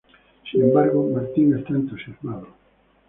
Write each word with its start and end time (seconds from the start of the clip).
Sin 0.49 0.63
embargo, 0.63 1.07
Martin 1.13 1.53
está 1.53 1.73
entusiasmado. 1.73 2.47